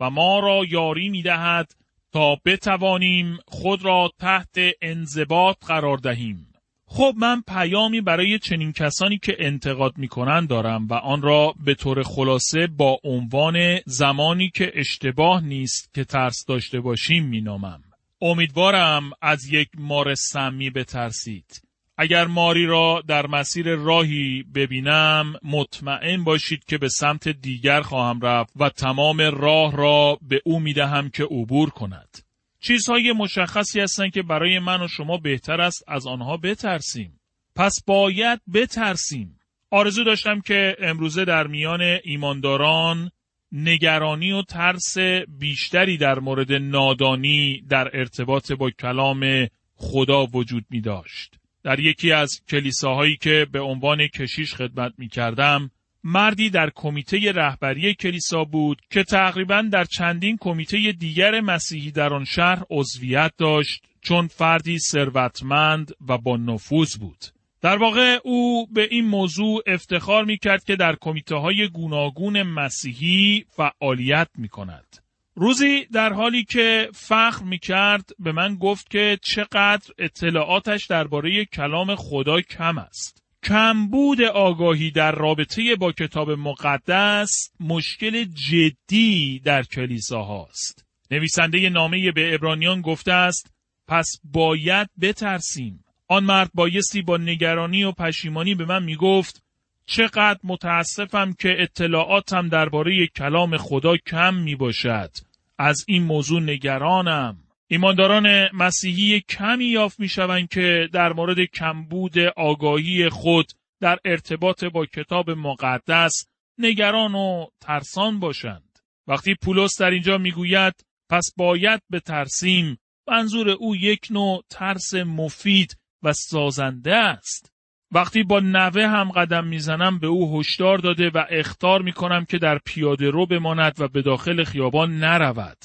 و 0.01 0.11
ما 0.11 0.41
را 0.41 0.65
یاری 0.69 1.09
می 1.09 1.23
دهد 1.23 1.75
تا 2.13 2.37
بتوانیم 2.45 3.39
خود 3.47 3.85
را 3.85 4.11
تحت 4.19 4.57
انضباط 4.83 5.57
قرار 5.67 5.97
دهیم. 5.97 6.49
خب 6.87 7.15
من 7.17 7.43
پیامی 7.49 8.01
برای 8.01 8.39
چنین 8.39 8.73
کسانی 8.73 9.19
که 9.19 9.37
انتقاد 9.39 9.99
می‌کنن 9.99 10.47
دارم 10.47 10.87
و 10.87 10.95
آن 10.95 11.23
را 11.23 11.55
به 11.65 11.75
طور 11.75 12.03
خلاصه 12.03 12.67
با 12.67 12.99
عنوان 13.05 13.79
زمانی 13.87 14.51
که 14.51 14.73
اشتباه 14.75 15.45
نیست 15.45 15.95
که 15.95 16.05
ترس 16.05 16.45
داشته 16.49 16.81
باشیم 16.81 17.27
مینامم. 17.27 17.83
امیدوارم 18.21 19.11
از 19.23 19.53
یک 19.53 19.69
مار 19.79 20.15
سمی 20.15 20.71
بترسید. 20.71 21.63
اگر 22.03 22.27
ماری 22.27 22.67
را 22.67 23.03
در 23.07 23.27
مسیر 23.27 23.75
راهی 23.75 24.45
ببینم 24.55 25.35
مطمئن 25.43 26.25
باشید 26.25 26.65
که 26.65 26.79
به 26.79 26.89
سمت 26.89 27.29
دیگر 27.29 27.81
خواهم 27.81 28.21
رفت 28.21 28.53
و 28.57 28.69
تمام 28.69 29.21
راه 29.21 29.77
را 29.77 30.19
به 30.23 30.41
او 30.45 30.61
می‌دهم 30.61 31.11
که 31.11 31.25
عبور 31.25 31.71
کند. 31.71 32.19
چیزهای 32.61 33.13
مشخصی 33.13 33.81
هستند 33.81 34.13
که 34.13 34.23
برای 34.23 34.59
من 34.59 34.83
و 34.83 34.89
شما 34.89 35.17
بهتر 35.17 35.61
است 35.61 35.85
از 35.89 36.07
آنها 36.07 36.37
بترسیم. 36.37 37.21
پس 37.57 37.75
باید 37.87 38.41
بترسیم. 38.55 39.39
آرزو 39.71 40.05
داشتم 40.05 40.41
که 40.41 40.77
امروزه 40.81 41.25
در 41.25 41.47
میان 41.47 41.99
ایمانداران 42.05 43.11
نگرانی 43.53 44.33
و 44.33 44.43
ترس 44.43 44.99
بیشتری 45.39 45.97
در 45.97 46.19
مورد 46.19 46.53
نادانی 46.53 47.63
در 47.69 47.91
ارتباط 47.97 48.53
با 48.53 48.71
کلام 48.71 49.49
خدا 49.77 50.27
وجود 50.27 50.65
می 50.71 50.81
داشت. 50.81 51.42
در 51.65 51.81
یکی 51.81 52.13
از 52.13 52.41
کلیساهایی 52.49 53.17
که 53.17 53.47
به 53.53 53.61
عنوان 53.61 54.07
کشیش 54.07 54.55
خدمت 54.55 54.93
می 54.99 55.09
کردم، 55.09 55.71
مردی 56.05 56.51
در 56.51 56.71
کمیته 56.75 57.33
رهبری 57.33 57.95
کلیسا 57.95 58.45
بود 58.45 58.83
که 58.91 59.05
تقریبا 59.05 59.63
در 59.73 59.85
چندین 59.85 60.37
کمیته 60.41 60.93
دیگر 60.93 61.41
مسیحی 61.41 61.91
در 61.91 62.15
آن 62.15 62.25
شهر 62.25 62.63
عضویت 62.71 63.33
داشت 63.39 63.85
چون 64.01 64.27
فردی 64.27 64.79
ثروتمند 64.79 65.93
و 66.09 66.19
با 66.19 66.37
نفوذ 66.37 66.97
بود. 66.97 67.25
در 67.61 67.77
واقع 67.77 68.19
او 68.25 68.67
به 68.67 68.89
این 68.91 69.05
موضوع 69.05 69.63
افتخار 69.67 70.25
می 70.25 70.39
کرد 70.39 70.65
که 70.65 70.77
در 70.77 70.97
کمیته 71.01 71.37
های 71.37 71.69
گوناگون 71.69 72.43
مسیحی 72.43 73.45
فعالیت 73.49 74.29
می 74.39 74.49
کند. 74.49 75.02
روزی 75.35 75.85
در 75.85 76.13
حالی 76.13 76.45
که 76.45 76.89
فخر 76.95 77.45
می 77.45 77.59
کرد 77.59 78.11
به 78.19 78.33
من 78.33 78.55
گفت 78.55 78.91
که 78.91 79.19
چقدر 79.23 79.93
اطلاعاتش 79.99 80.87
درباره 80.87 81.45
کلام 81.45 81.95
خدا 81.95 82.41
کم 82.41 82.79
است. 82.79 83.23
کمبود 83.43 84.23
آگاهی 84.23 84.91
در 84.91 85.13
رابطه 85.13 85.77
با 85.77 85.93
کتاب 85.93 86.31
مقدس 86.31 87.31
مشکل 87.61 88.25
جدی 88.25 89.41
در 89.45 89.63
کلیسا 89.63 90.23
هاست. 90.23 90.87
نویسنده 91.11 91.69
نامه 91.69 92.13
به 92.13 92.35
ابرانیان 92.35 92.81
گفته 92.81 93.13
است 93.13 93.55
پس 93.89 94.07
باید 94.25 94.89
بترسیم. 95.01 95.85
آن 96.09 96.25
مرد 96.25 96.51
بایستی 96.55 97.03
با 97.03 97.17
نگرانی 97.17 97.85
و 97.85 97.93
پشیمانی 97.93 98.55
به 98.55 98.65
من 98.65 98.83
می 98.83 98.97
گفت 98.97 99.43
چقدر 99.87 100.39
متاسفم 100.45 101.33
که 101.33 101.57
اطلاعاتم 101.59 102.49
درباره 102.49 103.07
کلام 103.07 103.57
خدا 103.57 103.97
کم 103.97 104.35
می 104.35 104.57
باشد. 104.57 105.11
از 105.59 105.85
این 105.89 106.03
موضوع 106.03 106.43
نگرانم. 106.43 107.39
ایمانداران 107.67 108.49
مسیحی 108.55 109.21
کمی 109.21 109.65
یافت 109.65 110.01
می 110.01 110.09
شوند 110.09 110.49
که 110.49 110.89
در 110.93 111.13
مورد 111.13 111.45
کمبود 111.45 112.19
آگاهی 112.19 113.09
خود 113.09 113.47
در 113.81 113.99
ارتباط 114.05 114.65
با 114.65 114.87
کتاب 114.87 115.31
مقدس 115.31 116.27
نگران 116.59 117.15
و 117.15 117.47
ترسان 117.61 118.21
باشند. 118.21 118.79
وقتی 119.07 119.35
پولس 119.35 119.81
در 119.81 119.91
اینجا 119.91 120.19
می‌گوید 120.19 120.75
پس 121.11 121.33
باید 121.37 121.83
به 121.91 122.01
ترسیم 122.01 122.79
منظور 123.09 123.51
او 123.51 123.77
یک 123.77 124.07
نوع 124.11 124.45
ترس 124.51 124.95
مفید 124.95 125.77
و 126.03 126.13
سازنده 126.13 126.95
است. 126.95 127.52
وقتی 127.95 128.23
با 128.23 128.41
نوه 128.41 128.87
هم 128.87 129.11
قدم 129.11 129.47
می‌زنم 129.47 129.99
به 129.99 130.07
او 130.07 130.41
هشدار 130.41 130.79
داده 130.79 131.11
و 131.11 131.25
اختار 131.31 131.83
می‌کنم 131.83 132.25
که 132.25 132.39
در 132.39 132.59
پیاده 132.59 133.11
رو 133.11 133.27
بماند 133.27 133.81
و 133.81 133.89
به 133.89 134.03
داخل 134.03 134.45
خیابان 134.45 134.99
نرود. 134.99 135.57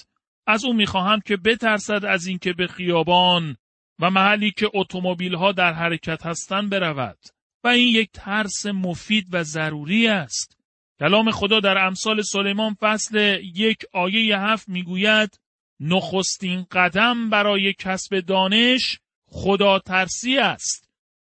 از 0.47 0.65
او 0.65 0.73
می‌خواهم 0.73 1.19
که 1.19 1.37
بترسد 1.37 2.05
از 2.05 2.27
اینکه 2.27 2.53
به 2.53 2.67
خیابان 2.67 3.57
و 3.99 4.09
محلی 4.09 4.51
که 4.51 4.69
اتومبیل 4.73 5.35
ها 5.35 5.51
در 5.51 5.73
حرکت 5.73 6.25
هستند 6.25 6.69
برود 6.69 7.17
و 7.63 7.67
این 7.67 7.95
یک 7.95 8.09
ترس 8.13 8.65
مفید 8.65 9.27
و 9.31 9.43
ضروری 9.43 10.07
است. 10.07 10.57
کلام 10.99 11.31
خدا 11.31 11.59
در 11.59 11.77
امثال 11.77 12.21
سلیمان 12.21 12.73
فصل 12.73 13.39
یک 13.55 13.77
آیه 13.93 14.39
هفت 14.39 14.69
می‌گوید 14.69 15.39
نخستین 15.79 16.65
قدم 16.71 17.29
برای 17.29 17.73
کسب 17.73 18.19
دانش 18.19 18.99
خدا 19.29 19.79
ترسی 19.79 20.37
است. 20.37 20.86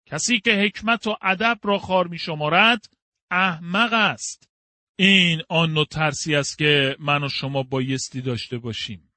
کسی 0.06 0.40
که 0.40 0.52
حکمت 0.52 1.08
و 1.08 1.16
ادب 1.22 1.60
را 1.64 1.78
خار 1.78 2.08
می 2.08 2.18
شمارد 2.18 2.86
احمق 3.32 3.94
است. 3.94 4.50
این 4.96 5.42
آن 5.50 5.74
نوع 5.74 5.86
ترسی 5.86 6.36
است 6.36 6.58
که 6.58 6.96
من 7.00 7.24
و 7.24 7.30
شما 7.30 7.64
بایستی 7.64 8.22
داشته 8.22 8.58
باشیم. 8.58 9.12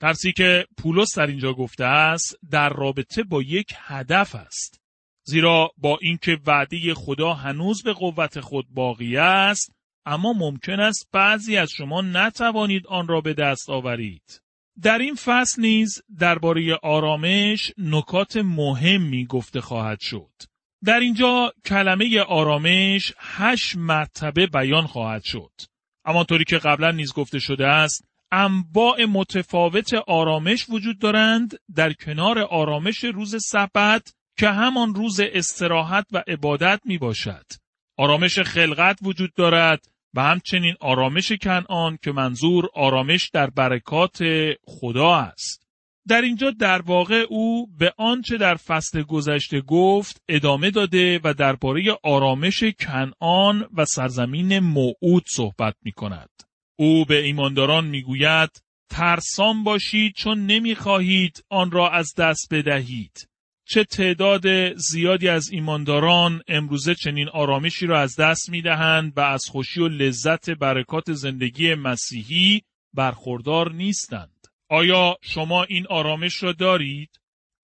ترسی 0.00 0.32
که 0.32 0.66
پولس 0.78 1.18
در 1.18 1.26
اینجا 1.26 1.52
گفته 1.52 1.84
است 1.84 2.36
در 2.50 2.68
رابطه 2.68 3.22
با 3.22 3.42
یک 3.42 3.74
هدف 3.76 4.34
است. 4.34 4.80
زیرا 5.24 5.70
با 5.76 5.98
اینکه 6.02 6.38
وعده 6.46 6.94
خدا 6.94 7.34
هنوز 7.34 7.82
به 7.82 7.92
قوت 7.92 8.40
خود 8.40 8.66
باقی 8.70 9.16
است 9.16 9.72
اما 10.06 10.32
ممکن 10.32 10.80
است 10.80 11.08
بعضی 11.12 11.56
از 11.56 11.70
شما 11.70 12.02
نتوانید 12.02 12.86
آن 12.86 13.08
را 13.08 13.20
به 13.20 13.34
دست 13.34 13.70
آورید. 13.70 14.42
در 14.82 14.98
این 14.98 15.14
فصل 15.14 15.62
نیز 15.62 16.02
درباره 16.18 16.78
آرامش 16.82 17.72
نکات 17.78 18.36
مهمی 18.36 19.26
گفته 19.26 19.60
خواهد 19.60 20.00
شد. 20.00 20.32
در 20.84 21.00
اینجا 21.00 21.52
کلمه 21.64 22.20
آرامش 22.20 23.12
هشت 23.18 23.76
مرتبه 23.76 24.46
بیان 24.46 24.86
خواهد 24.86 25.22
شد. 25.24 25.52
اما 26.04 26.24
طوری 26.24 26.44
که 26.44 26.58
قبلا 26.58 26.90
نیز 26.90 27.12
گفته 27.12 27.38
شده 27.38 27.66
است 27.66 28.04
انواع 28.32 29.04
متفاوت 29.04 29.94
آرامش 29.94 30.66
وجود 30.68 30.98
دارند 30.98 31.54
در 31.74 31.92
کنار 31.92 32.38
آرامش 32.38 33.04
روز 33.04 33.44
سبت 33.44 34.14
که 34.38 34.48
همان 34.48 34.94
روز 34.94 35.20
استراحت 35.20 36.06
و 36.12 36.22
عبادت 36.28 36.80
می 36.84 36.98
باشد. 36.98 37.46
آرامش 37.96 38.38
خلقت 38.38 38.98
وجود 39.02 39.34
دارد 39.34 39.86
و 40.16 40.20
همچنین 40.20 40.74
آرامش 40.80 41.32
کنعان 41.32 41.98
که 42.02 42.12
منظور 42.12 42.68
آرامش 42.74 43.30
در 43.32 43.50
برکات 43.50 44.18
خدا 44.64 45.14
است. 45.14 45.66
در 46.08 46.22
اینجا 46.22 46.50
در 46.50 46.82
واقع 46.82 47.26
او 47.28 47.66
به 47.78 47.92
آنچه 47.98 48.36
در 48.36 48.54
فصل 48.54 49.02
گذشته 49.02 49.60
گفت 49.60 50.22
ادامه 50.28 50.70
داده 50.70 51.20
و 51.24 51.34
درباره 51.34 51.98
آرامش 52.02 52.64
کنعان 52.80 53.68
و 53.76 53.84
سرزمین 53.84 54.58
موعود 54.58 55.24
صحبت 55.26 55.74
می 55.82 55.92
کند. 55.92 56.30
او 56.78 57.04
به 57.04 57.22
ایمانداران 57.22 57.86
می 57.86 58.02
گوید 58.02 58.50
ترسان 58.90 59.64
باشید 59.64 60.14
چون 60.14 60.46
نمی 60.46 60.74
خواهید 60.74 61.44
آن 61.50 61.70
را 61.70 61.90
از 61.90 62.14
دست 62.18 62.48
بدهید. 62.54 63.28
چه 63.68 63.84
تعداد 63.84 64.74
زیادی 64.76 65.28
از 65.28 65.50
ایمانداران 65.50 66.42
امروزه 66.48 66.94
چنین 66.94 67.28
آرامشی 67.28 67.86
را 67.86 68.00
از 68.00 68.16
دست 68.16 68.50
می 68.50 68.62
دهند 68.62 69.12
و 69.16 69.20
از 69.20 69.44
خوشی 69.44 69.80
و 69.80 69.88
لذت 69.88 70.50
برکات 70.50 71.12
زندگی 71.12 71.74
مسیحی 71.74 72.62
برخوردار 72.94 73.72
نیستند. 73.72 74.46
آیا 74.68 75.16
شما 75.22 75.62
این 75.62 75.86
آرامش 75.86 76.42
را 76.42 76.52
دارید؟ 76.52 77.20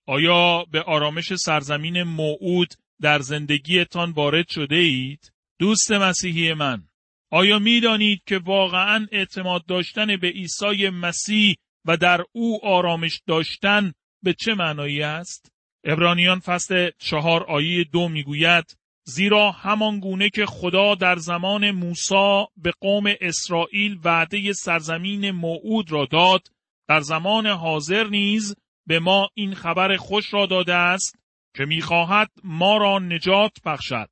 آیا 0.07 0.65
به 0.65 0.83
آرامش 0.83 1.35
سرزمین 1.35 2.03
موعود 2.03 2.75
در 3.01 3.19
زندگیتان 3.19 4.11
وارد 4.11 4.49
شده 4.49 4.77
اید؟ 4.77 5.33
دوست 5.59 5.93
مسیحی 5.93 6.55
من، 6.55 6.83
آیا 7.31 7.59
می 7.59 7.81
دانید 7.81 8.23
که 8.27 8.39
واقعا 8.39 9.07
اعتماد 9.13 9.67
داشتن 9.67 10.17
به 10.17 10.29
عیسی 10.29 10.89
مسیح 10.89 11.57
و 11.85 11.97
در 11.97 12.25
او 12.33 12.67
آرامش 12.67 13.21
داشتن 13.27 13.93
به 14.23 14.35
چه 14.35 14.55
معنایی 14.55 15.03
است؟ 15.03 15.52
ابرانیان 15.85 16.39
فصل 16.39 16.91
چهار 16.99 17.43
آیه 17.43 17.85
دو 17.85 18.09
می‌گوید 18.09 18.77
زیرا 19.05 19.51
همان 19.51 20.01
گونه 20.01 20.31
که 20.31 20.47
خدا 20.47 20.95
در 20.95 21.17
زمان 21.17 21.71
موسی 21.71 22.45
به 22.57 22.73
قوم 22.81 23.05
اسرائیل 23.21 23.99
وعده 24.05 24.53
سرزمین 24.53 25.31
موعود 25.31 25.93
را 25.93 26.07
داد 26.11 26.49
در 26.89 27.01
زمان 27.01 27.47
حاضر 27.47 28.07
نیز 28.07 28.57
به 28.87 28.99
ما 28.99 29.29
این 29.35 29.55
خبر 29.55 29.97
خوش 29.97 30.35
را 30.35 30.47
داده 30.47 30.75
است 30.75 31.19
که 31.57 31.65
می‌خواهد 31.65 32.31
ما 32.45 32.77
را 32.77 32.99
نجات 32.99 33.53
بخشد. 33.65 34.11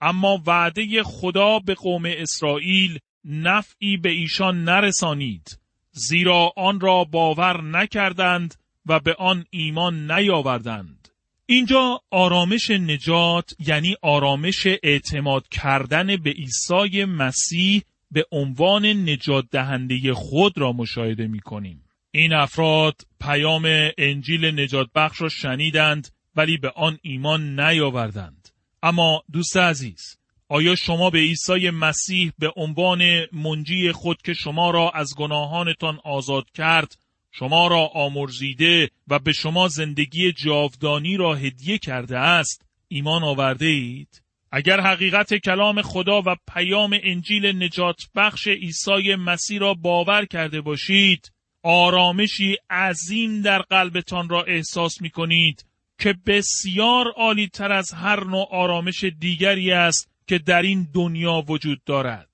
اما 0.00 0.42
وعده 0.46 1.02
خدا 1.02 1.58
به 1.58 1.74
قوم 1.74 2.02
اسرائیل 2.06 2.98
نفعی 3.24 3.96
به 3.96 4.10
ایشان 4.10 4.64
نرسانید 4.64 5.58
زیرا 5.90 6.52
آن 6.56 6.80
را 6.80 7.04
باور 7.04 7.62
نکردند 7.62 8.54
و 8.86 9.00
به 9.00 9.14
آن 9.14 9.44
ایمان 9.50 10.10
نیاوردند. 10.10 11.01
اینجا 11.46 12.00
آرامش 12.10 12.70
نجات 12.70 13.54
یعنی 13.58 13.96
آرامش 14.02 14.66
اعتماد 14.82 15.48
کردن 15.48 16.16
به 16.16 16.30
عیسی 16.30 17.04
مسیح 17.04 17.82
به 18.10 18.26
عنوان 18.32 18.86
نجات 18.86 19.44
دهنده 19.50 20.14
خود 20.14 20.58
را 20.58 20.72
مشاهده 20.72 21.26
می 21.26 21.40
کنیم. 21.40 21.84
این 22.10 22.32
افراد 22.32 23.00
پیام 23.20 23.90
انجیل 23.98 24.60
نجات 24.60 24.88
بخش 24.94 25.20
را 25.20 25.28
شنیدند 25.28 26.08
ولی 26.36 26.56
به 26.56 26.70
آن 26.70 26.98
ایمان 27.02 27.60
نیاوردند. 27.60 28.48
اما 28.82 29.22
دوست 29.32 29.56
عزیز، 29.56 30.16
آیا 30.48 30.74
شما 30.74 31.10
به 31.10 31.18
عیسی 31.18 31.70
مسیح 31.70 32.32
به 32.38 32.52
عنوان 32.56 33.02
منجی 33.32 33.92
خود 33.92 34.22
که 34.22 34.32
شما 34.32 34.70
را 34.70 34.90
از 34.90 35.14
گناهانتان 35.16 35.98
آزاد 36.04 36.50
کرد 36.54 36.96
شما 37.32 37.66
را 37.66 37.86
آمرزیده 37.86 38.90
و 39.08 39.18
به 39.18 39.32
شما 39.32 39.68
زندگی 39.68 40.32
جاودانی 40.32 41.16
را 41.16 41.34
هدیه 41.34 41.78
کرده 41.78 42.18
است 42.18 42.64
ایمان 42.88 43.24
آورده 43.24 43.66
اید؟ 43.66 44.22
اگر 44.52 44.80
حقیقت 44.80 45.34
کلام 45.34 45.82
خدا 45.82 46.22
و 46.26 46.36
پیام 46.54 46.98
انجیل 47.02 47.62
نجات 47.62 47.96
بخش 48.14 48.48
عیسی 48.48 49.14
مسیح 49.14 49.60
را 49.60 49.74
باور 49.74 50.24
کرده 50.24 50.60
باشید 50.60 51.32
آرامشی 51.62 52.56
عظیم 52.70 53.42
در 53.42 53.58
قلبتان 53.58 54.28
را 54.28 54.42
احساس 54.42 55.00
می 55.00 55.10
کنید 55.10 55.64
که 55.98 56.14
بسیار 56.26 57.06
عالی 57.16 57.48
تر 57.48 57.72
از 57.72 57.92
هر 57.92 58.24
نوع 58.24 58.48
آرامش 58.50 59.04
دیگری 59.04 59.72
است 59.72 60.08
که 60.26 60.38
در 60.38 60.62
این 60.62 60.88
دنیا 60.94 61.44
وجود 61.48 61.84
دارد. 61.86 62.28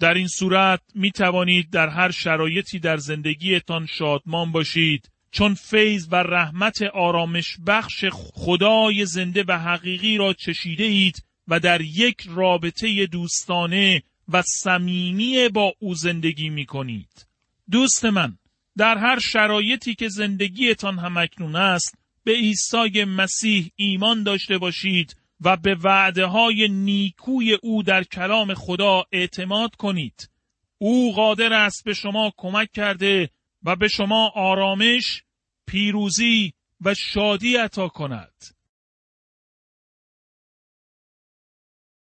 در 0.00 0.14
این 0.14 0.28
صورت 0.28 0.80
می 0.94 1.10
توانید 1.10 1.70
در 1.70 1.88
هر 1.88 2.10
شرایطی 2.10 2.78
در 2.78 2.96
زندگیتان 2.96 3.86
شادمان 3.86 4.52
باشید 4.52 5.10
چون 5.30 5.54
فیض 5.54 6.08
و 6.10 6.16
رحمت 6.16 6.82
آرامش 6.82 7.56
بخش 7.66 8.04
خدای 8.12 9.06
زنده 9.06 9.44
و 9.48 9.58
حقیقی 9.58 10.16
را 10.16 10.32
چشیده 10.32 10.84
اید 10.84 11.24
و 11.48 11.60
در 11.60 11.80
یک 11.80 12.26
رابطه 12.28 13.06
دوستانه 13.06 14.02
و 14.28 14.42
صمیمی 14.42 15.48
با 15.48 15.72
او 15.78 15.94
زندگی 15.94 16.48
می 16.48 16.66
کنید. 16.66 17.26
دوست 17.70 18.04
من 18.04 18.38
در 18.76 18.98
هر 18.98 19.18
شرایطی 19.18 19.94
که 19.94 20.08
زندگیتان 20.08 20.98
همکنون 20.98 21.56
است 21.56 21.98
به 22.24 22.32
عیسی 22.32 23.04
مسیح 23.04 23.70
ایمان 23.76 24.22
داشته 24.22 24.58
باشید 24.58 25.16
و 25.40 25.56
به 25.56 25.74
وعده 25.74 26.26
های 26.26 26.68
نیکوی 26.68 27.54
او 27.62 27.82
در 27.82 28.04
کلام 28.04 28.54
خدا 28.54 29.04
اعتماد 29.12 29.74
کنید. 29.74 30.30
او 30.78 31.12
قادر 31.14 31.52
است 31.52 31.84
به 31.84 31.94
شما 31.94 32.32
کمک 32.36 32.72
کرده 32.72 33.30
و 33.62 33.76
به 33.76 33.88
شما 33.88 34.32
آرامش، 34.34 35.22
پیروزی 35.66 36.52
و 36.80 36.94
شادی 36.94 37.56
عطا 37.56 37.88
کند. 37.88 38.34